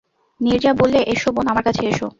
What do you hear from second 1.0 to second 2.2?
এসো বোন, আমার কাছে এসো।